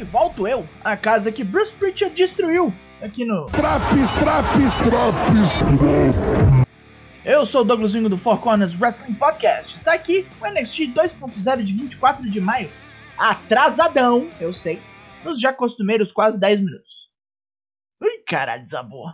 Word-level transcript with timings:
E 0.00 0.02
volto 0.02 0.48
eu, 0.48 0.66
a 0.82 0.96
casa 0.96 1.30
que 1.30 1.44
Bruce 1.44 1.74
Pritchard 1.74 2.16
destruiu, 2.16 2.72
aqui 3.02 3.22
no... 3.22 3.44
Traps, 3.50 4.14
traps, 4.14 4.78
traps. 4.78 6.64
Eu 7.22 7.44
sou 7.44 7.60
o 7.60 7.64
Douglas 7.64 7.92
Vingo 7.92 8.08
do 8.08 8.16
Four 8.16 8.40
Corners 8.40 8.74
Wrestling 8.80 9.12
Podcast. 9.12 9.76
Está 9.76 9.92
aqui 9.92 10.26
o 10.40 10.46
NXT 10.46 10.94
2.0 10.94 11.62
de 11.62 11.74
24 11.74 12.30
de 12.30 12.40
maio. 12.40 12.70
Atrasadão, 13.18 14.30
eu 14.40 14.54
sei, 14.54 14.80
nos 15.22 15.38
já 15.38 15.52
costumeiros 15.52 16.12
quase 16.12 16.40
10 16.40 16.60
minutos. 16.60 17.10
Ui, 18.02 18.22
caralho, 18.26 18.64
desabou. 18.64 19.04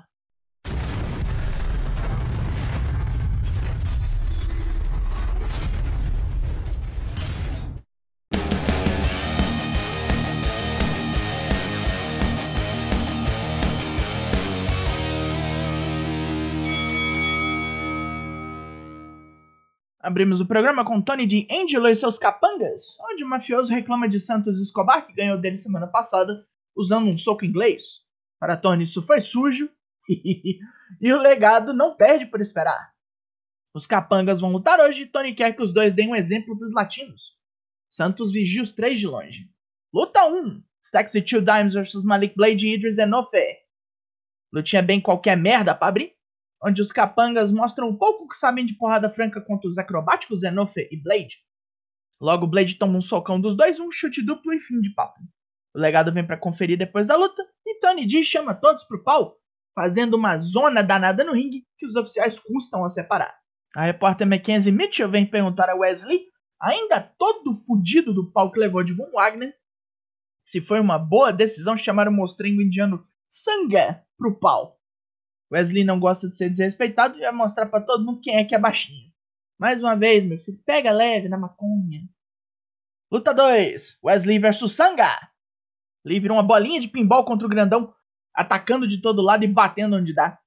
Abrimos 20.06 20.40
o 20.40 20.46
programa 20.46 20.84
com 20.84 21.02
Tony 21.02 21.26
de 21.26 21.48
Angelo 21.50 21.88
e 21.88 21.96
seus 21.96 22.16
capangas, 22.16 22.96
onde 23.10 23.24
o 23.24 23.28
mafioso 23.28 23.74
reclama 23.74 24.08
de 24.08 24.20
Santos 24.20 24.60
Escobar, 24.60 25.04
que 25.04 25.12
ganhou 25.12 25.36
dele 25.36 25.56
semana 25.56 25.88
passada, 25.88 26.46
usando 26.76 27.08
um 27.08 27.18
soco 27.18 27.44
inglês. 27.44 28.04
Para 28.38 28.56
Tony, 28.56 28.84
isso 28.84 29.04
foi 29.04 29.18
sujo, 29.18 29.68
e 30.08 31.12
o 31.12 31.18
legado 31.18 31.74
não 31.74 31.96
perde 31.96 32.24
por 32.24 32.40
esperar. 32.40 32.92
Os 33.74 33.84
capangas 33.84 34.40
vão 34.40 34.52
lutar 34.52 34.78
hoje 34.78 35.02
e 35.02 35.06
Tony 35.06 35.34
quer 35.34 35.56
que 35.56 35.62
os 35.62 35.74
dois 35.74 35.92
deem 35.92 36.10
um 36.10 36.14
exemplo 36.14 36.56
para 36.56 36.68
os 36.68 36.72
latinos. 36.72 37.36
Santos 37.90 38.30
vigia 38.30 38.62
os 38.62 38.70
três 38.70 39.00
de 39.00 39.08
longe. 39.08 39.50
Luta 39.92 40.24
1: 40.24 40.62
Stacks 40.84 41.16
e 41.16 41.20
Two 41.20 41.42
Dimes 41.42 41.74
vs 41.74 42.04
Malik 42.04 42.36
Blade 42.36 42.64
e 42.64 42.76
Idris 42.76 42.98
Enofe. 42.98 43.56
Lutinha 44.52 44.82
bem 44.82 45.00
qualquer 45.00 45.36
merda 45.36 45.74
pra 45.74 45.88
abrir 45.88 46.15
onde 46.62 46.80
os 46.80 46.92
capangas 46.92 47.52
mostram 47.52 47.88
um 47.88 47.96
pouco 47.96 48.28
que 48.28 48.36
sabem 48.36 48.64
de 48.64 48.74
porrada 48.74 49.10
franca 49.10 49.40
contra 49.40 49.68
os 49.68 49.78
acrobáticos 49.78 50.42
Enofe 50.42 50.88
e 50.90 50.96
Blade. 50.96 51.36
Logo, 52.20 52.46
Blade 52.46 52.78
toma 52.78 52.96
um 52.96 53.00
socão 53.00 53.40
dos 53.40 53.56
dois, 53.56 53.78
um 53.78 53.90
chute 53.90 54.22
duplo 54.22 54.52
e 54.52 54.60
fim 54.60 54.80
de 54.80 54.94
papo. 54.94 55.20
O 55.74 55.78
legado 55.78 56.12
vem 56.12 56.26
para 56.26 56.38
conferir 56.38 56.78
depois 56.78 57.06
da 57.06 57.16
luta 57.16 57.42
e 57.66 57.78
Tony 57.78 58.06
D 58.06 58.22
chama 58.22 58.54
todos 58.54 58.84
pro 58.84 59.02
pau, 59.02 59.36
fazendo 59.74 60.16
uma 60.16 60.38
zona 60.38 60.82
danada 60.82 61.22
no 61.22 61.32
ringue 61.32 61.66
que 61.78 61.84
os 61.84 61.96
oficiais 61.96 62.40
custam 62.40 62.84
a 62.84 62.88
separar. 62.88 63.34
A 63.74 63.82
repórter 63.84 64.26
Mackenzie 64.26 64.72
Mitchell 64.72 65.10
vem 65.10 65.26
perguntar 65.26 65.68
a 65.68 65.76
Wesley, 65.76 66.28
ainda 66.58 67.00
todo 67.18 67.54
fudido 67.54 68.14
do 68.14 68.32
pau 68.32 68.50
que 68.50 68.58
levou 68.58 68.82
de 68.82 68.94
Von 68.94 69.10
Wagner, 69.12 69.54
se 70.46 70.60
foi 70.60 70.80
uma 70.80 70.96
boa 70.96 71.32
decisão 71.32 71.76
chamar 71.76 72.06
o 72.06 72.12
mostrengo 72.12 72.62
indiano 72.62 73.04
Sanga 73.28 74.02
pro 74.16 74.38
pau. 74.38 74.75
Wesley 75.52 75.84
não 75.84 76.00
gosta 76.00 76.28
de 76.28 76.36
ser 76.36 76.50
desrespeitado 76.50 77.16
e 77.16 77.20
vai 77.20 77.32
mostrar 77.32 77.66
para 77.66 77.84
todo 77.84 78.04
mundo 78.04 78.20
quem 78.20 78.36
é 78.36 78.44
que 78.44 78.54
é 78.54 78.58
baixinho. 78.58 79.12
Mais 79.58 79.82
uma 79.82 79.94
vez, 79.94 80.24
meu 80.24 80.38
filho, 80.38 80.60
pega 80.66 80.92
leve 80.92 81.28
na 81.28 81.38
maconha. 81.38 82.08
Luta 83.10 83.32
2: 83.32 83.98
Wesley 84.04 84.38
versus 84.38 84.72
Sanga. 84.72 85.08
Lee 86.04 86.20
vira 86.20 86.32
uma 86.32 86.42
bolinha 86.42 86.80
de 86.80 86.88
pinball 86.88 87.24
contra 87.24 87.46
o 87.46 87.50
grandão, 87.50 87.94
atacando 88.34 88.86
de 88.86 89.00
todo 89.00 89.22
lado 89.22 89.44
e 89.44 89.48
batendo 89.48 89.96
onde 89.96 90.12
dá. 90.12 90.38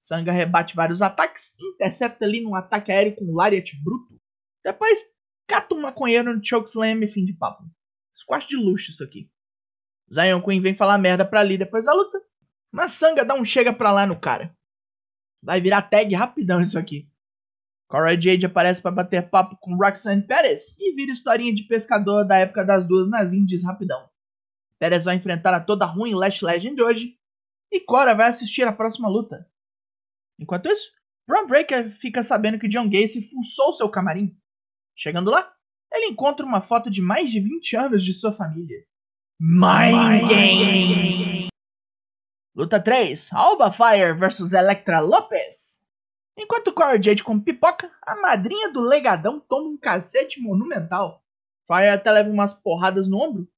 Sanga 0.00 0.32
rebate 0.32 0.76
vários 0.76 1.02
ataques 1.02 1.56
intercepta 1.60 2.24
ali 2.24 2.40
num 2.40 2.54
ataque 2.54 2.92
aéreo 2.92 3.16
com 3.16 3.24
um 3.24 3.34
lariat 3.34 3.76
bruto. 3.82 4.20
Depois, 4.64 4.98
cata 5.46 5.74
um 5.74 5.82
maconheiro 5.82 6.34
no 6.34 6.44
chokeslam 6.44 7.02
e 7.02 7.08
fim 7.08 7.24
de 7.24 7.32
papo. 7.32 7.64
Squash 8.12 8.46
de 8.46 8.56
luxo 8.56 8.90
isso 8.90 9.02
aqui. 9.02 9.30
Zion 10.12 10.42
Queen 10.42 10.60
vem 10.60 10.76
falar 10.76 10.98
merda 10.98 11.24
pra 11.24 11.42
Lee 11.42 11.58
depois 11.58 11.84
da 11.84 11.92
luta 11.92 12.27
mas 12.72 12.92
Sanga 12.92 13.24
dá 13.24 13.34
um 13.34 13.44
chega 13.44 13.72
pra 13.72 13.92
lá 13.92 14.06
no 14.06 14.18
cara. 14.18 14.56
Vai 15.42 15.60
virar 15.60 15.82
tag 15.82 16.14
rapidão 16.14 16.60
isso 16.60 16.78
aqui. 16.78 17.08
Cora 17.88 18.20
Jade 18.20 18.44
aparece 18.44 18.82
para 18.82 18.90
bater 18.90 19.30
papo 19.30 19.56
com 19.56 19.74
Roxanne 19.74 20.26
Perez 20.26 20.78
e 20.78 20.94
vira 20.94 21.12
historinha 21.12 21.54
de 21.54 21.62
pescador 21.62 22.24
da 22.24 22.36
época 22.36 22.64
das 22.64 22.86
duas 22.86 23.08
nas 23.08 23.32
Indies 23.32 23.64
rapidão. 23.64 24.08
Perez 24.78 25.06
vai 25.06 25.16
enfrentar 25.16 25.54
a 25.54 25.60
toda 25.60 25.86
ruim 25.86 26.14
Lash 26.14 26.42
Legend 26.42 26.80
hoje 26.82 27.18
e 27.72 27.80
Cora 27.80 28.14
vai 28.14 28.28
assistir 28.28 28.62
a 28.66 28.72
próxima 28.72 29.08
luta. 29.08 29.50
Enquanto 30.38 30.68
isso, 30.68 30.90
Braun 31.26 31.46
Breaker 31.46 31.90
fica 31.90 32.22
sabendo 32.22 32.58
que 32.58 32.68
John 32.68 32.88
Gacy 32.88 33.22
fuçou 33.22 33.72
seu 33.72 33.88
camarim. 33.88 34.36
Chegando 34.94 35.30
lá, 35.30 35.52
ele 35.92 36.06
encontra 36.06 36.44
uma 36.44 36.60
foto 36.60 36.90
de 36.90 37.00
mais 37.00 37.30
de 37.30 37.40
20 37.40 37.76
anos 37.76 38.04
de 38.04 38.12
sua 38.12 38.32
família. 38.32 38.84
Mind 39.40 40.28
Games! 40.28 41.48
Luta 42.58 42.80
3: 42.80 43.32
Alba 43.34 43.70
Fire 43.70 44.18
vs 44.18 44.52
Electra 44.52 44.98
Lopes. 44.98 45.84
Enquanto 46.36 46.72
Cora 46.72 47.00
Jade 47.00 47.22
com 47.22 47.38
pipoca, 47.38 47.88
a 48.02 48.20
madrinha 48.20 48.72
do 48.72 48.80
legadão 48.80 49.38
toma 49.38 49.68
um 49.68 49.78
cacete 49.78 50.40
monumental. 50.40 51.22
Fire 51.68 51.90
até 51.90 52.10
leva 52.10 52.28
umas 52.28 52.52
porradas 52.52 53.06
no 53.06 53.16
ombro, 53.16 53.48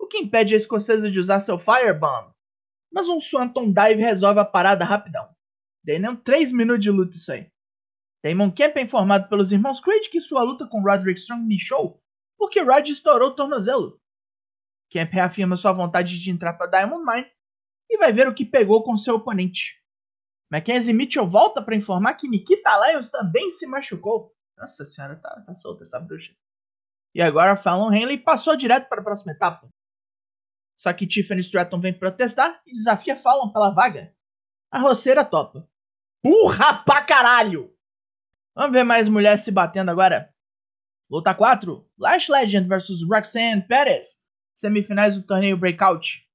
o 0.00 0.06
que 0.06 0.16
impede 0.16 0.54
a 0.54 0.56
escocesa 0.56 1.10
de 1.10 1.20
usar 1.20 1.40
seu 1.40 1.58
Firebomb. 1.58 2.30
Mas 2.90 3.10
um 3.10 3.20
Swanton 3.20 3.70
Dive 3.70 4.00
resolve 4.00 4.40
a 4.40 4.44
parada 4.46 4.86
rapidão. 4.86 5.28
Dei 5.84 5.98
nem 5.98 6.16
3 6.16 6.50
minutos 6.50 6.82
de 6.82 6.90
luta 6.90 7.14
isso 7.14 7.32
aí. 7.32 7.50
Damon 8.24 8.50
Kemp 8.50 8.74
é 8.78 8.80
informado 8.80 9.28
pelos 9.28 9.52
irmãos 9.52 9.82
Creed 9.82 10.08
que 10.10 10.22
sua 10.22 10.42
luta 10.42 10.66
com 10.66 10.80
Roderick 10.80 11.20
Strong 11.20 11.44
michou 11.44 12.02
porque 12.38 12.62
Rod 12.62 12.88
estourou 12.88 13.28
o 13.28 13.34
tornozelo. 13.34 14.00
Kemp 14.88 15.12
reafirma 15.12 15.58
sua 15.58 15.74
vontade 15.74 16.18
de 16.18 16.30
entrar 16.30 16.54
para 16.54 16.70
Diamond 16.70 17.04
Mine 17.04 17.35
e 17.88 17.98
vai 17.98 18.12
ver 18.12 18.28
o 18.28 18.34
que 18.34 18.44
pegou 18.44 18.82
com 18.82 18.96
seu 18.96 19.16
oponente. 19.16 19.80
Mackenzie 20.50 20.94
Mitchell 20.94 21.28
volta 21.28 21.62
para 21.62 21.74
informar 21.74 22.14
que 22.14 22.28
Nikita 22.28 22.70
Lyons 22.86 23.08
também 23.08 23.50
se 23.50 23.66
machucou. 23.66 24.32
Nossa 24.56 24.86
senhora, 24.86 25.16
tá, 25.16 25.42
tá 25.46 25.54
solta 25.54 25.82
essa 25.82 25.98
bruxa. 25.98 26.32
E 27.14 27.20
agora 27.20 27.56
Fallon 27.56 27.92
Henley 27.92 28.18
passou 28.18 28.56
direto 28.56 28.88
para 28.88 29.00
a 29.00 29.04
próxima 29.04 29.32
etapa. 29.32 29.68
Só 30.76 30.92
que 30.92 31.06
Tiffany 31.06 31.40
Stratton 31.40 31.80
vem 31.80 31.92
protestar 31.92 32.60
e 32.66 32.72
desafia 32.72 33.16
Fallon 33.16 33.50
pela 33.50 33.70
vaga. 33.70 34.14
A 34.70 34.78
roceira 34.78 35.24
topa. 35.24 35.68
Burra 36.22 36.84
pra 36.84 37.02
caralho! 37.02 37.74
Vamos 38.54 38.72
ver 38.72 38.84
mais 38.84 39.08
mulheres 39.08 39.42
se 39.42 39.50
batendo 39.50 39.90
agora. 39.90 40.34
Luta 41.10 41.34
4: 41.34 41.88
Lash 41.98 42.28
Legend 42.28 42.66
vs 42.68 43.02
Roxanne 43.08 43.66
Perez. 43.66 44.24
Semifinais 44.54 45.14
do 45.14 45.22
torneio 45.22 45.56
Breakout. 45.56 46.25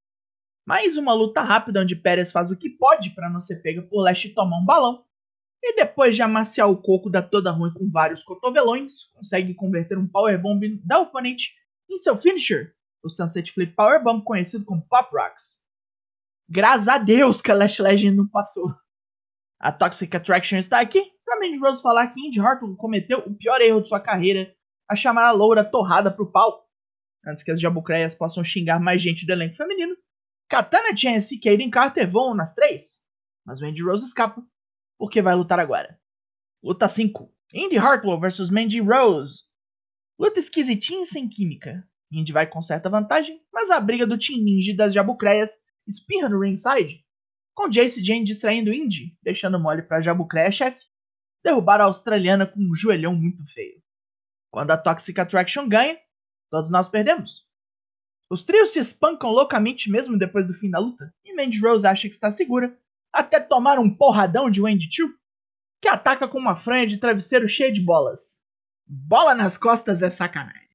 Mais 0.66 0.96
uma 0.96 1.14
luta 1.14 1.42
rápida 1.42 1.82
onde 1.82 1.96
Pérez 1.96 2.32
faz 2.32 2.52
o 2.52 2.58
que 2.58 2.70
pode 2.70 3.12
para 3.12 3.30
não 3.30 3.42
ser 3.42 3.62
pega 3.62 3.82
por 3.82 4.02
Lash 4.02 4.26
e 4.26 4.34
tomar 4.34 4.58
um 4.58 4.66
balão. 4.66 5.04
E 5.64 5.76
depois 5.76 6.16
de 6.16 6.22
amaciar 6.22 6.70
o 6.70 6.82
coco 6.82 7.10
da 7.10 7.22
toda 7.22 7.52
ruim 7.52 7.74
com 7.74 7.90
vários 7.90 8.24
cotovelões, 8.24 9.06
consegue 9.14 9.54
converter 9.54 9.98
um 9.98 10.08
powerbomb 10.08 10.80
da 10.84 11.00
oponente 11.00 11.54
em 11.90 11.98
seu 11.98 12.18
finisher, 12.18 12.74
o 13.04 13.10
Sunset 13.10 13.52
Flip 13.52 13.74
Powerbomb 13.76 14.24
conhecido 14.24 14.66
como 14.66 14.86
Pop 14.88 15.10
Rocks. 15.14 15.62
Graças 16.50 16.88
a 16.88 16.98
Deus 16.98 17.42
que 17.42 17.52
a 17.52 17.56
Lash 17.56 17.80
Legend 17.80 18.18
não 18.18 18.28
passou. 18.28 18.74
A 19.60 19.72
Toxic 19.72 20.16
Attraction 20.16 20.58
está 20.58 20.80
aqui 20.80 21.12
para 21.24 21.40
Mandy 21.40 21.60
Rose 21.60 21.82
falar 21.82 22.08
que 22.08 22.20
Indy 22.20 22.40
Hartwell 22.40 22.76
cometeu 22.76 23.20
o 23.20 23.36
pior 23.36 23.62
erro 23.62 23.82
de 23.82 23.88
sua 23.88 24.00
carreira 24.00 24.54
a 24.90 24.96
chamar 24.96 25.24
a 25.24 25.32
loura 25.32 25.64
torrada 25.64 26.12
pro 26.12 26.32
pau. 26.32 26.68
Antes 27.26 27.44
que 27.44 27.52
as 27.52 27.62
jabucreias 27.62 28.16
possam 28.16 28.44
xingar 28.44 28.80
mais 28.80 29.02
gente 29.02 29.26
do 29.26 29.32
elenco 29.32 29.56
feminino, 29.56 29.96
Katana 30.52 30.94
Chance 30.94 31.34
e 31.34 31.40
Kaden 31.40 31.70
Carter 31.70 32.12
vão 32.12 32.36
nas 32.36 32.54
três, 32.54 33.02
mas 33.46 33.62
Mandy 33.62 33.82
Rose 33.82 34.06
escapa, 34.06 34.46
porque 34.98 35.22
vai 35.22 35.34
lutar 35.34 35.62
agora. 35.62 35.98
Luta 36.62 36.90
5: 36.90 37.34
Indy 37.54 37.78
Hartwell 37.78 38.20
vs 38.20 38.50
Mandy 38.50 38.82
Rose. 38.82 39.44
Luta 40.20 40.40
esquisitinha 40.40 41.04
e 41.04 41.06
sem 41.06 41.30
química. 41.30 41.88
Indy 42.12 42.34
vai 42.34 42.46
com 42.46 42.62
certa 42.62 42.90
vantagem, 42.90 43.42
mas 43.54 43.70
a 43.70 43.80
briga 43.80 44.06
do 44.06 44.18
Team 44.18 44.44
Ninja 44.44 44.76
das 44.76 44.94
Jabucreias 44.94 45.64
espirra 45.88 46.28
no 46.28 46.42
ringside, 46.42 47.06
com 47.54 47.70
Jace 47.70 48.04
Jane 48.04 48.26
distraindo 48.26 48.74
Indy, 48.74 49.18
deixando 49.24 49.58
mole 49.58 49.84
para 49.84 50.02
Jabucreia 50.02 50.52
chefe 50.52 50.82
derrubar 51.42 51.80
a 51.80 51.86
australiana 51.86 52.46
com 52.46 52.60
um 52.60 52.76
joelhão 52.76 53.16
muito 53.16 53.42
feio. 53.54 53.82
Quando 54.52 54.72
a 54.72 54.78
Toxic 54.78 55.18
Attraction 55.18 55.70
ganha, 55.70 55.98
todos 56.50 56.70
nós 56.70 56.90
perdemos. 56.90 57.50
Os 58.32 58.44
trios 58.44 58.70
se 58.70 58.80
espancam 58.80 59.30
loucamente 59.30 59.92
mesmo 59.92 60.18
depois 60.18 60.48
do 60.48 60.54
fim 60.54 60.70
da 60.70 60.80
luta, 60.80 61.14
e 61.26 61.36
Mandy 61.36 61.60
Rose 61.60 61.86
acha 61.86 62.08
que 62.08 62.16
está 62.16 62.32
segura, 62.32 62.80
até 63.12 63.42
tomar 63.42 63.78
um 63.78 63.94
porradão 63.94 64.50
de 64.50 64.62
Wendy 64.62 64.88
Chu, 64.90 65.14
que 65.82 65.90
ataca 65.90 66.30
com 66.30 66.40
uma 66.40 66.56
franha 66.56 66.88
de 66.88 66.96
travesseiro 66.96 67.46
cheia 67.46 67.70
de 67.70 67.82
bolas. 67.82 68.42
Bola 68.88 69.36
nas 69.36 69.58
costas 69.58 70.02
é 70.02 70.10
sacanagem. 70.10 70.70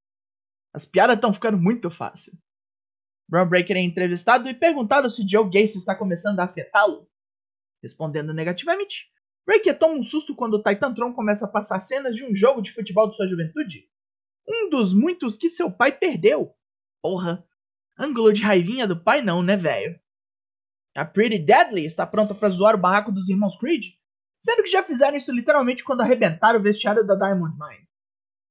As 0.71 0.85
piadas 0.85 1.15
estão 1.15 1.33
ficando 1.33 1.57
muito 1.57 1.89
fácil. 1.89 2.31
Braun 3.27 3.49
Breaker 3.49 3.75
é 3.75 3.81
entrevistado 3.81 4.47
e 4.47 4.53
perguntado 4.53 5.09
se 5.09 5.27
Joe 5.27 5.45
Gacy 5.45 5.79
está 5.79 5.95
começando 5.95 6.39
a 6.39 6.43
afetá-lo. 6.43 7.09
Respondendo 7.81 8.35
negativamente, 8.35 9.09
Breaker 9.47 9.79
toma 9.79 9.95
um 9.95 10.03
susto 10.03 10.35
quando 10.35 10.53
o 10.53 10.61
Titantron 10.61 11.11
começa 11.11 11.45
a 11.45 11.49
passar 11.49 11.81
cenas 11.81 12.15
de 12.15 12.23
um 12.23 12.35
jogo 12.35 12.61
de 12.61 12.71
futebol 12.71 13.09
de 13.09 13.15
sua 13.15 13.27
juventude. 13.27 13.89
Um 14.47 14.69
dos 14.69 14.93
muitos 14.93 15.35
que 15.35 15.49
seu 15.49 15.71
pai 15.71 15.91
perdeu. 15.91 16.55
Porra, 17.07 17.41
Ângulo 17.97 18.33
de 18.33 18.43
raivinha 18.43 18.85
do 18.85 19.01
pai 19.01 19.21
não, 19.21 19.41
né, 19.41 19.55
velho? 19.55 19.97
A 20.93 21.05
Pretty 21.05 21.39
Deadly 21.39 21.85
está 21.85 22.05
pronta 22.05 22.35
para 22.35 22.49
zoar 22.49 22.75
o 22.75 22.77
barraco 22.77 23.13
dos 23.13 23.29
irmãos 23.29 23.57
Creed, 23.57 23.93
sendo 24.37 24.61
que 24.61 24.69
já 24.69 24.83
fizeram 24.83 25.15
isso 25.15 25.31
literalmente 25.31 25.85
quando 25.85 26.01
arrebentaram 26.01 26.59
o 26.59 26.61
vestiário 26.61 27.07
da 27.07 27.15
Diamond 27.15 27.57
Mine. 27.57 27.87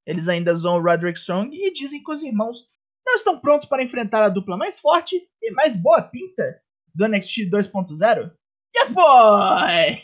Eles 0.06 0.26
ainda 0.26 0.54
zoam 0.54 0.82
Roderick 0.82 1.18
Strong 1.18 1.54
e 1.54 1.70
dizem 1.70 2.02
que 2.02 2.10
os 2.10 2.22
irmãos 2.22 2.66
não 3.06 3.16
estão 3.16 3.38
prontos 3.38 3.68
para 3.68 3.82
enfrentar 3.82 4.24
a 4.24 4.30
dupla 4.30 4.56
mais 4.56 4.80
forte 4.80 5.20
e 5.42 5.50
mais 5.50 5.76
boa 5.76 6.00
pinta 6.00 6.42
do 6.94 7.06
NXT 7.06 7.50
2.0. 7.50 8.32
Yes, 8.74 8.90
boy! 8.90 10.02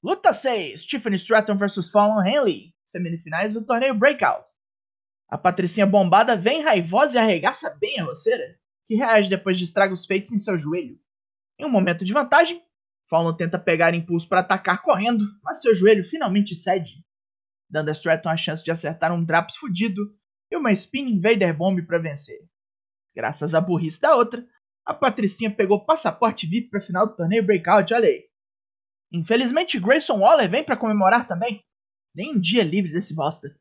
Luta 0.00 0.32
6: 0.32 0.86
Tiffany 0.86 1.16
Stratton 1.16 1.56
vs 1.56 1.90
Fallon 1.90 2.24
Henley, 2.24 2.72
semifinais 2.86 3.54
do 3.54 3.66
torneio 3.66 3.96
Breakout. 3.96 4.48
A 5.28 5.36
Patricinha 5.36 5.86
bombada 5.86 6.34
vem 6.36 6.62
raivosa 6.62 7.16
e 7.16 7.18
arregaça 7.18 7.68
bem 7.78 8.00
a 8.00 8.04
roceira, 8.04 8.58
que 8.86 8.94
reage 8.94 9.28
depois 9.28 9.58
de 9.58 9.64
estragos 9.64 10.06
feitos 10.06 10.32
em 10.32 10.38
seu 10.38 10.58
joelho. 10.58 10.98
Em 11.58 11.66
um 11.66 11.68
momento 11.68 12.04
de 12.04 12.14
vantagem, 12.14 12.62
Fallon 13.08 13.34
tenta 13.34 13.58
pegar 13.58 13.92
impulso 13.92 14.26
para 14.26 14.40
atacar 14.40 14.82
correndo, 14.82 15.26
mas 15.42 15.60
seu 15.60 15.74
joelho 15.74 16.02
finalmente 16.02 16.56
cede, 16.56 17.04
dando 17.68 17.90
a 17.90 17.92
Stratton 17.92 18.30
a 18.30 18.36
chance 18.36 18.64
de 18.64 18.70
acertar 18.70 19.12
um 19.12 19.22
Draps 19.22 19.56
fudido 19.56 20.14
e 20.50 20.56
uma 20.56 20.72
Spinning 20.72 21.20
Vader 21.20 21.54
Bomb 21.54 21.82
para 21.82 21.98
vencer. 21.98 22.48
Graças 23.14 23.54
à 23.54 23.60
burrice 23.60 24.00
da 24.00 24.16
outra, 24.16 24.46
a 24.84 24.94
Patricinha 24.94 25.50
pegou 25.50 25.84
passaporte 25.84 26.46
VIP 26.46 26.70
para 26.70 26.80
final 26.80 27.06
do 27.06 27.14
torneio 27.14 27.44
Breakout, 27.44 27.92
olha 27.92 28.08
aí. 28.08 28.26
Infelizmente, 29.12 29.78
Grayson 29.78 30.20
Waller 30.20 30.50
vem 30.50 30.64
para 30.64 30.76
comemorar 30.76 31.28
também. 31.28 31.62
Nem 32.14 32.34
um 32.34 32.40
dia 32.40 32.62
livre 32.62 32.92
desse 32.92 33.14
bosta. 33.14 33.54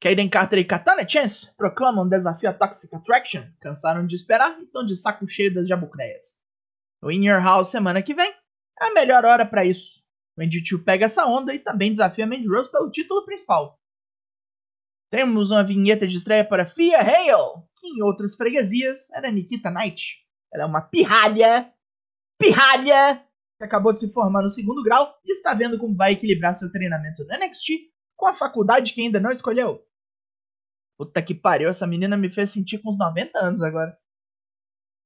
Kaden 0.00 0.28
Carter 0.28 0.60
e 0.60 0.64
Katana 0.64 1.06
Chance 1.08 1.50
proclamam 1.56 2.04
um 2.04 2.08
desafio 2.08 2.48
a 2.48 2.54
Toxic 2.54 2.94
Attraction, 2.94 3.42
cansaram 3.60 4.06
de 4.06 4.14
esperar 4.14 4.56
e 4.60 4.64
estão 4.64 4.86
de 4.86 4.94
saco 4.94 5.28
cheio 5.28 5.52
das 5.52 5.68
jabucreias. 5.68 6.38
No 7.02 7.10
In 7.10 7.26
Your 7.26 7.42
House 7.42 7.68
semana 7.68 8.00
que 8.00 8.14
vem 8.14 8.32
é 8.80 8.86
a 8.86 8.92
melhor 8.92 9.24
hora 9.24 9.44
para 9.44 9.64
isso. 9.64 10.00
O 10.36 10.42
Andy 10.42 10.64
Chu 10.64 10.84
pega 10.84 11.06
essa 11.06 11.26
onda 11.26 11.52
e 11.52 11.58
também 11.58 11.90
desafia 11.90 12.28
Mandy 12.28 12.46
Rose 12.46 12.70
pelo 12.70 12.90
título 12.92 13.24
principal. 13.24 13.76
Temos 15.10 15.50
uma 15.50 15.64
vinheta 15.64 16.06
de 16.06 16.16
estreia 16.16 16.44
para 16.44 16.64
Fia 16.64 17.00
Hale, 17.00 17.64
que 17.80 17.88
em 17.88 18.02
outras 18.02 18.36
freguesias 18.36 19.10
era 19.10 19.32
Nikita 19.32 19.68
Knight. 19.68 20.24
Ela 20.52 20.62
é 20.62 20.66
uma 20.66 20.82
pirralha, 20.82 21.72
pirralha, 22.38 23.16
que 23.58 23.64
acabou 23.64 23.92
de 23.92 23.98
se 23.98 24.12
formar 24.12 24.42
no 24.42 24.50
segundo 24.50 24.80
grau 24.84 25.18
e 25.24 25.32
está 25.32 25.54
vendo 25.54 25.76
como 25.76 25.96
vai 25.96 26.12
equilibrar 26.12 26.54
seu 26.54 26.70
treinamento 26.70 27.24
no 27.24 27.36
NXT 27.36 27.90
com 28.16 28.26
a 28.26 28.34
faculdade 28.34 28.92
que 28.92 29.00
ainda 29.00 29.18
não 29.18 29.32
escolheu. 29.32 29.87
Puta 30.98 31.22
que 31.22 31.34
pariu, 31.34 31.68
essa 31.68 31.86
menina 31.86 32.16
me 32.16 32.28
fez 32.28 32.50
sentir 32.50 32.78
com 32.78 32.90
uns 32.90 32.98
90 32.98 33.38
anos 33.38 33.62
agora. 33.62 33.96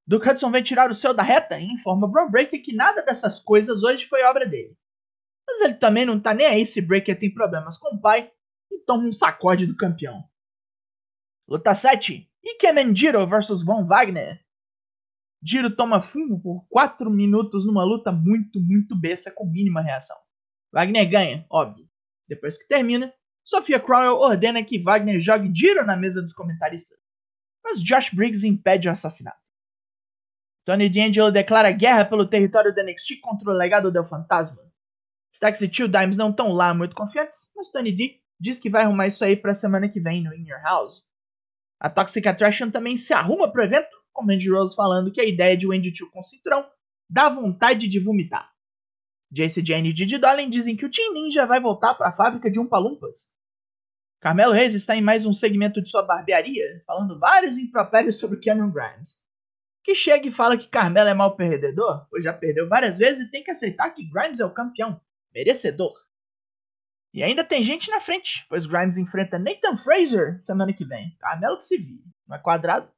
Duke 0.07 0.29
Hudson 0.29 0.51
vem 0.51 0.63
tirar 0.63 0.91
o 0.91 0.95
seu 0.95 1.13
da 1.13 1.23
reta 1.23 1.61
e 1.61 1.65
informa 1.65 2.09
Braun 2.09 2.31
Breaker 2.31 2.63
que 2.63 2.75
nada 2.75 3.03
dessas 3.03 3.39
coisas 3.39 3.83
hoje 3.83 4.07
foi 4.07 4.25
obra 4.25 4.47
dele. 4.47 4.77
Mas 5.47 5.61
ele 5.61 5.75
também 5.75 6.07
não 6.07 6.19
tá 6.19 6.33
nem 6.33 6.47
aí 6.47 6.65
se 6.65 6.81
Breaker 6.81 7.19
tem 7.19 7.33
problemas 7.33 7.77
com 7.79 7.95
o 7.95 8.01
pai 8.01 8.33
e 8.71 8.79
toma 8.79 9.05
um 9.05 9.13
sacode 9.13 9.67
do 9.67 9.77
campeão. 9.77 10.25
Luta 11.47 11.75
7. 11.75 12.29
Ikemen 12.43 12.97
Jiro 12.97 13.27
vs 13.27 13.63
Von 13.63 13.87
Wagner. 13.87 14.43
Jiro 15.43 15.75
toma 15.75 16.01
fumo 16.01 16.41
por 16.41 16.67
4 16.71 17.11
minutos 17.11 17.67
numa 17.67 17.85
luta 17.85 18.11
muito, 18.11 18.61
muito 18.61 18.99
besta 18.99 19.31
com 19.31 19.45
mínima 19.45 19.83
reação. 19.83 20.17
Wagner 20.73 21.09
ganha, 21.09 21.47
óbvio. 21.51 21.87
Depois 22.27 22.57
que 22.57 22.67
termina, 22.67 23.13
Sofia 23.45 23.81
Crowell 23.81 24.19
ordena 24.19 24.65
que 24.65 24.79
Wagner 24.79 25.21
jogue 25.21 25.53
Jiro 25.55 25.85
na 25.85 25.97
mesa 25.97 26.23
dos 26.23 26.33
comentaristas. 26.33 26.99
Mas 27.63 27.83
Josh 27.83 28.15
Briggs 28.15 28.47
impede 28.47 28.89
o 28.89 28.91
assassinato. 28.93 29.43
Tony 30.65 30.89
D'Angelo 30.89 31.33
declara 31.33 31.71
guerra 31.73 32.05
pelo 32.05 32.27
território 32.27 32.75
da 32.75 32.85
NXT 32.85 33.21
contra 33.21 33.51
o 33.51 33.53
legado 33.53 33.91
del 33.91 34.05
Fantasma. 34.05 34.63
Stax 35.33 35.61
e 35.63 35.69
Two 35.69 35.89
Dimes 35.89 36.17
não 36.17 36.31
estão 36.31 36.53
lá 36.53 36.73
muito 36.75 36.95
confiantes, 36.95 37.51
mas 37.57 37.69
Tony 37.71 37.91
D 37.91 38.21
diz 38.39 38.61
que 38.61 38.71
vai 38.71 38.83
arrumar 38.83 39.07
isso 39.07 39.25
aí 39.25 39.37
pra 39.37 39.55
semana 39.55 39.89
que 39.89 40.01
vem 40.01 40.23
no 40.23 40.35
In 40.35 40.47
Your 40.47 40.61
House. 40.63 41.05
A 41.81 41.91
Toxic 41.91 42.27
Attraction 42.29 42.71
também 42.71 42.97
se 42.97 43.13
arruma 43.13 43.51
pro 43.51 43.65
evento, 43.65 43.91
com 44.13 44.25
Mandy 44.25 44.51
Rose 44.51 44.77
falando 44.77 45.11
que 45.11 45.21
a 45.21 45.25
ideia 45.25 45.57
de 45.57 45.67
Wendy 45.67 45.93
Chu 45.95 46.11
com 46.11 46.23
cinturão 46.23 46.69
dá 47.09 47.29
vontade 47.29 47.89
de 47.89 47.99
vomitar. 47.99 48.52
Jace 49.33 49.65
Jane 49.65 49.89
e 49.89 49.93
Didi 49.93 50.19
Dolan 50.19 50.51
dizem 50.51 50.77
que 50.77 50.85
o 50.85 50.91
Team 50.91 51.15
Ninja 51.15 51.47
vai 51.47 51.61
voltar 51.61 51.95
para 51.95 52.11
a 52.11 52.13
fábrica 52.13 52.51
de 52.51 52.61
Umpalumpas. 52.61 53.33
Carmelo 54.21 54.53
Reis 54.53 54.75
está 54.75 54.95
em 54.95 55.01
mais 55.01 55.25
um 55.25 55.33
segmento 55.33 55.83
de 55.83 55.91
sua 55.91 56.03
barbearia, 56.03 56.83
falando 56.87 57.19
vários 57.19 57.57
impropérios 57.59 58.19
sobre 58.19 58.41
Cameron 58.41 58.71
Grimes 58.71 59.23
que 59.83 59.95
chega 59.95 60.29
e 60.29 60.33
fala 60.33 60.57
que 60.57 60.69
Carmelo 60.69 61.09
é 61.09 61.15
mal 61.15 61.37
perdedor, 61.37 62.07
pois 62.09 62.23
já 62.23 62.33
perdeu 62.33 62.69
várias 62.69 62.99
vezes 62.99 63.27
e 63.27 63.31
tem 63.31 63.43
que 63.43 63.51
aceitar 63.51 63.91
que 63.91 64.09
Grimes 64.09 64.41
é 64.41 64.45
o 64.45 64.55
campeão, 64.55 65.01
merecedor. 65.35 65.95
E 67.13 67.23
ainda 67.23 67.45
tem 67.45 67.63
gente 67.63 67.91
na 67.91 68.01
frente, 68.01 68.47
pois 68.49 68.65
Grimes 68.65 68.97
enfrenta 68.97 69.39
Nathan 69.39 69.77
Fraser 69.77 70.41
semana 70.41 70.73
que 70.73 70.85
vem. 70.85 71.15
Carmelo 71.19 71.59
que 71.59 71.65
se 71.65 71.77
vire, 71.77 72.05
não 72.27 72.37
é 72.37 72.39
quadrado? 72.39 72.89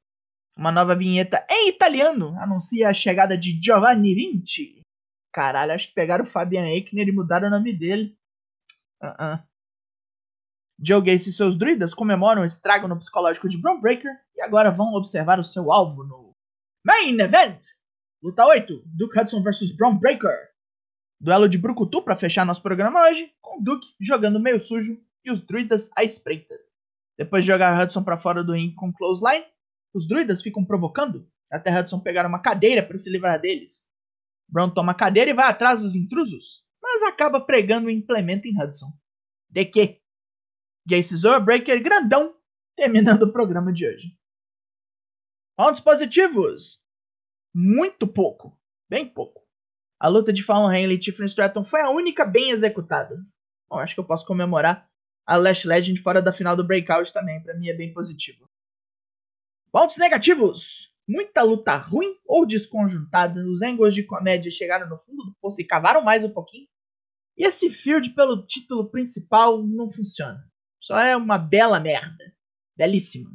Uma 0.56 0.70
nova 0.70 0.94
vinheta 0.94 1.44
em 1.50 1.68
italiano 1.68 2.38
anuncia 2.38 2.88
a 2.88 2.94
chegada 2.94 3.36
de 3.36 3.58
Giovanni 3.60 4.14
Vinci. 4.14 4.83
Caralho, 5.34 5.72
acho 5.72 5.88
que 5.88 5.94
pegaram 5.94 6.24
o 6.24 6.28
Fabian 6.28 6.64
Eichner 6.64 7.08
e 7.08 7.12
mudaram 7.12 7.48
o 7.48 7.50
nome 7.50 7.76
dele. 7.76 8.16
Uh 9.02 9.08
-uh. 9.08 9.44
Joe 10.78 11.02
Gacy 11.02 11.30
e 11.30 11.32
seus 11.32 11.58
druidas 11.58 11.92
comemoram 11.92 12.42
o 12.42 12.44
estrago 12.44 12.86
no 12.86 12.96
psicológico 12.96 13.48
de 13.48 13.60
Braun 13.60 13.80
Breaker 13.80 14.12
e 14.36 14.42
agora 14.42 14.70
vão 14.70 14.94
observar 14.94 15.40
o 15.40 15.44
seu 15.44 15.72
alvo 15.72 16.04
no 16.04 16.30
Main 16.86 17.18
Event! 17.18 17.64
Luta 18.22 18.46
8, 18.46 18.84
Duke 18.86 19.18
Hudson 19.18 19.42
vs 19.42 19.72
Braun 19.76 19.98
Breaker. 19.98 20.52
Duelo 21.20 21.48
de 21.48 21.58
Brucutu 21.58 22.00
para 22.02 22.14
fechar 22.14 22.46
nosso 22.46 22.62
programa 22.62 23.00
hoje, 23.08 23.32
com 23.42 23.60
Duke 23.60 23.88
jogando 24.00 24.38
meio 24.38 24.60
sujo 24.60 25.02
e 25.24 25.32
os 25.32 25.44
druidas 25.44 25.90
à 25.96 26.04
espreita. 26.04 26.54
Depois 27.18 27.44
de 27.44 27.50
jogar 27.50 27.82
Hudson 27.82 28.04
para 28.04 28.18
fora 28.18 28.44
do 28.44 28.52
ringue 28.52 28.76
com 28.76 28.92
clothesline, 28.92 29.44
os 29.92 30.06
druidas 30.06 30.40
ficam 30.40 30.64
provocando 30.64 31.28
até 31.50 31.76
Hudson 31.76 31.98
pegar 31.98 32.24
uma 32.24 32.40
cadeira 32.40 32.86
para 32.86 32.98
se 32.98 33.10
livrar 33.10 33.40
deles. 33.40 33.84
Brown 34.48 34.70
toma 34.70 34.92
a 34.92 34.94
cadeira 34.94 35.30
e 35.30 35.34
vai 35.34 35.48
atrás 35.48 35.80
dos 35.80 35.94
intrusos, 35.94 36.64
mas 36.82 37.02
acaba 37.02 37.40
pregando 37.40 37.88
o 37.88 37.90
implemento 37.90 38.46
em 38.46 38.60
Hudson. 38.60 38.92
De 39.48 39.64
que? 39.64 40.00
Zoa 41.14 41.40
Breaker 41.40 41.82
grandão, 41.82 42.36
terminando 42.76 43.22
o 43.22 43.32
programa 43.32 43.72
de 43.72 43.86
hoje. 43.86 44.18
Pontos 45.56 45.80
positivos. 45.80 46.82
Muito 47.54 48.06
pouco. 48.06 48.58
Bem 48.88 49.08
pouco. 49.08 49.46
A 49.98 50.08
luta 50.08 50.32
de 50.32 50.42
Fallon 50.42 50.72
Henley 50.72 50.96
e 50.96 51.00
Tiffany 51.00 51.28
Stratton 51.28 51.64
foi 51.64 51.80
a 51.80 51.90
única 51.90 52.24
bem 52.24 52.50
executada. 52.50 53.24
Bom, 53.68 53.78
acho 53.78 53.94
que 53.94 54.00
eu 54.00 54.04
posso 54.04 54.26
comemorar 54.26 54.88
a 55.26 55.36
Lash 55.36 55.64
Legend 55.64 56.00
fora 56.00 56.20
da 56.20 56.32
final 56.32 56.56
do 56.56 56.66
Breakout 56.66 57.12
também. 57.12 57.42
Para 57.42 57.54
mim 57.54 57.68
é 57.68 57.74
bem 57.74 57.92
positivo. 57.92 58.44
Pontos 59.70 59.96
negativos. 59.96 60.93
Muita 61.06 61.42
luta 61.42 61.76
ruim 61.76 62.14
ou 62.26 62.46
desconjuntada. 62.46 63.44
Os 63.46 63.62
angles 63.62 63.94
de 63.94 64.04
comédia 64.04 64.50
chegaram 64.50 64.88
no 64.88 64.98
fundo 64.98 65.24
do 65.24 65.34
poço 65.40 65.60
e 65.60 65.66
cavaram 65.66 66.02
mais 66.02 66.24
um 66.24 66.30
pouquinho. 66.30 66.66
E 67.36 67.46
esse 67.46 67.68
field 67.68 68.10
pelo 68.10 68.46
título 68.46 68.90
principal 68.90 69.62
não 69.62 69.90
funciona. 69.90 70.40
Só 70.80 70.98
é 70.98 71.16
uma 71.16 71.38
bela 71.38 71.80
merda. 71.80 72.32
Belíssima. 72.76 73.30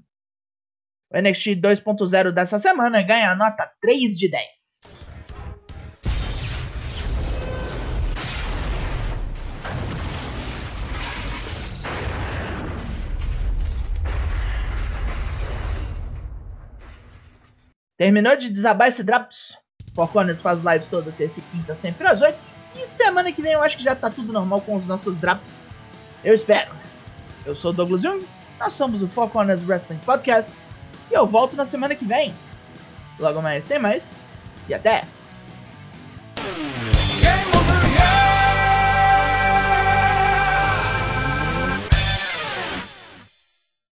O 1.12 1.18
NXT 1.20 1.56
2.0 1.56 2.32
dessa 2.32 2.60
semana 2.60 3.02
ganha 3.02 3.32
a 3.32 3.36
nota 3.36 3.72
3 3.82 4.18
de 4.18 4.30
10. 4.30 4.99
Terminou 18.00 18.34
de 18.38 18.50
desabar 18.50 18.88
esse 18.88 19.04
Drops. 19.04 19.58
Forconas 19.94 20.40
faz 20.40 20.62
lives 20.62 20.88
toda 20.88 21.12
terça 21.12 21.42
e 21.42 21.44
quinta, 21.44 21.76
sempre 21.76 22.08
às 22.08 22.22
8. 22.22 22.40
E 22.78 22.88
semana 22.88 23.30
que 23.30 23.42
vem 23.42 23.52
eu 23.52 23.62
acho 23.62 23.76
que 23.76 23.84
já 23.84 23.94
tá 23.94 24.10
tudo 24.10 24.32
normal 24.32 24.62
com 24.62 24.78
os 24.78 24.88
nossos 24.88 25.18
Drops. 25.18 25.54
Eu 26.24 26.34
espero. 26.34 26.72
Eu 27.46 27.54
sou 27.54 27.72
o 27.72 27.74
Douglas 27.74 28.02
Jung, 28.02 28.26
nós 28.58 28.72
somos 28.72 29.02
o 29.02 29.08
Four 29.10 29.30
Wrestling 29.68 29.98
Podcast 29.98 30.50
e 31.12 31.14
eu 31.14 31.28
volto 31.28 31.58
na 31.58 31.66
semana 31.66 31.94
que 31.94 32.06
vem. 32.06 32.34
Logo 33.20 33.42
mais 33.42 33.68
tem 33.68 33.80
mais. 33.80 34.10
E 34.70 34.74
até! 34.74 35.04